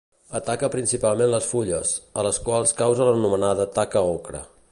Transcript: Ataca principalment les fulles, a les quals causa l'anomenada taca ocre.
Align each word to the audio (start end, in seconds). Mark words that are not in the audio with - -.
Ataca 0.37 0.69
principalment 0.75 1.29
les 1.33 1.49
fulles, 1.51 1.91
a 2.21 2.25
les 2.29 2.41
quals 2.49 2.75
causa 2.81 3.09
l'anomenada 3.11 3.69
taca 3.79 4.07
ocre. 4.17 4.43